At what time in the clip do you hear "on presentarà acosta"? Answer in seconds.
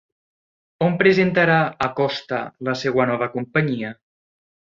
0.85-2.41